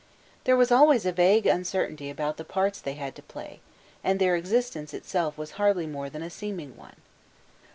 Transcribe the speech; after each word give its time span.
There 0.45 0.57
was 0.57 0.71
always 0.71 1.05
a 1.05 1.11
vague 1.11 1.45
uncertainty 1.45 2.09
about 2.09 2.37
the 2.37 2.43
parts 2.43 2.81
they 2.81 2.93
had 2.95 3.13
to 3.17 3.21
play, 3.21 3.59
and 4.03 4.17
their 4.17 4.35
existence 4.35 4.95
itself 4.95 5.37
was 5.37 5.51
hardly 5.61 5.85
more 5.85 6.09
than 6.09 6.23
a 6.23 6.29
seeming 6.31 6.75
one. 6.75 6.95